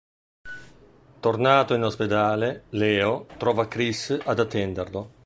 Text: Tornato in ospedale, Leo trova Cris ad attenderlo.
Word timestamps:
Tornato 1.19 1.75
in 1.75 1.83
ospedale, 1.83 2.63
Leo 2.69 3.27
trova 3.37 3.67
Cris 3.67 4.17
ad 4.25 4.39
attenderlo. 4.39 5.09